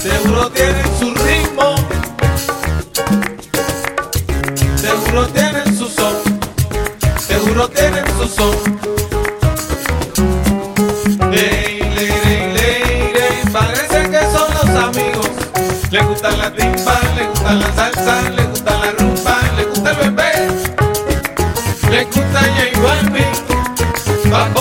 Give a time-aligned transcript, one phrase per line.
[0.00, 1.74] seguro tienen su ritmo,
[4.76, 6.14] seguro tienen su son,
[7.18, 8.54] seguro tienen su son.
[11.32, 15.28] Ey, ley, ley, ley, ley, parece que son los amigos,
[15.90, 19.96] le gustan la timba, le gustan la salsa, le gustan la rumba, le gusta el
[19.96, 20.32] bebé,
[21.90, 24.59] le gusta J Balvin,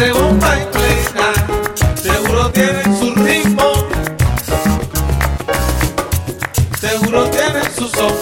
[0.00, 3.72] parece bomba en plena, seguro tienen su ritmo,
[6.80, 8.14] seguro tienen su son,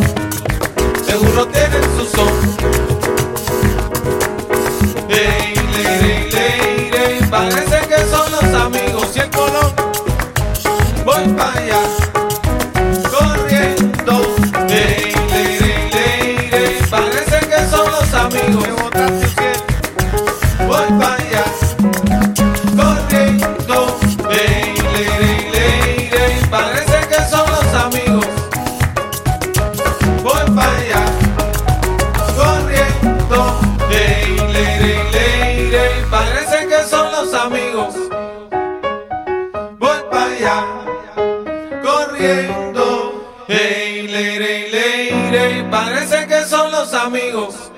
[1.06, 2.57] seguro tienen su son.
[41.82, 43.44] Corriendo.
[43.48, 47.72] Hey, leire, leire, parece que son los amigos.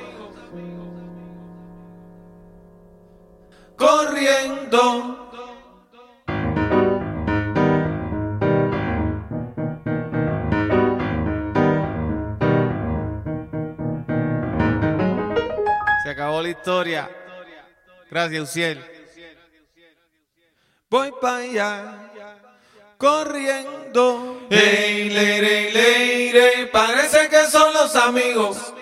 [3.76, 5.16] Corriendo.
[16.02, 17.10] Se acabó la historia.
[18.10, 18.99] Gracias, Uciel.
[20.90, 22.10] Voy para allá
[22.98, 24.40] corriendo.
[24.50, 28.74] Hey, leire, leire, parece que son los amigos.